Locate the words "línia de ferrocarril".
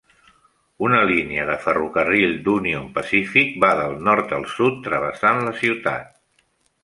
1.09-2.33